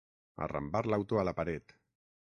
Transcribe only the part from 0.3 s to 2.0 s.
Arrambar l'auto a la paret.